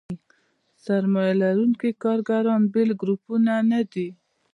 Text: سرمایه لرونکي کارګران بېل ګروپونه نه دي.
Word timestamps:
سرمایه 0.85 1.35
لرونکي 1.41 1.89
کارګران 2.03 2.61
بېل 2.73 2.89
ګروپونه 3.01 3.53
نه 3.71 3.81
دي. 3.91 4.07